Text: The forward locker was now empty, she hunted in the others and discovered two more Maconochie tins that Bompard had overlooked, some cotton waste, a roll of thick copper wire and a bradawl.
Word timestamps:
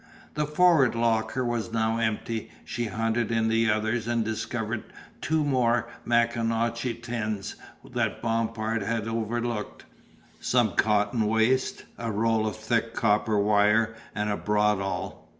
The 0.33 0.47
forward 0.47 0.95
locker 0.95 1.45
was 1.45 1.71
now 1.71 1.99
empty, 1.99 2.49
she 2.65 2.85
hunted 2.87 3.31
in 3.31 3.49
the 3.49 3.69
others 3.69 4.07
and 4.07 4.25
discovered 4.25 4.83
two 5.21 5.43
more 5.43 5.89
Maconochie 6.05 6.99
tins 7.03 7.55
that 7.87 8.19
Bompard 8.19 8.81
had 8.81 9.07
overlooked, 9.07 9.85
some 10.39 10.71
cotton 10.75 11.27
waste, 11.27 11.85
a 11.99 12.11
roll 12.11 12.47
of 12.47 12.55
thick 12.55 12.95
copper 12.95 13.37
wire 13.37 13.93
and 14.15 14.31
a 14.31 14.37
bradawl. 14.37 15.29